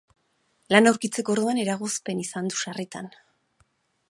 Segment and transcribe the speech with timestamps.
[0.75, 3.13] Lana aurkitzeko orduan eragozpen izan du sarritan.